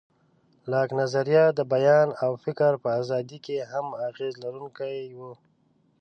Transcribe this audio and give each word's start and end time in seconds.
لاک 0.71 0.89
نظریه 1.01 1.45
د 1.57 1.59
بیان 1.73 2.07
او 2.23 2.31
فکر 2.43 2.71
په 2.83 2.89
ازادۍ 3.01 3.37
کې 3.45 3.57
هم 3.71 3.87
اغېز 4.07 4.33
لرونکی 4.43 4.97
و. 5.17 5.19